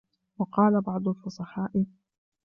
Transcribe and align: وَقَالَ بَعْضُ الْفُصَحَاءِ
وَقَالَ 0.39 0.79
بَعْضُ 0.81 1.07
الْفُصَحَاءِ 1.07 1.85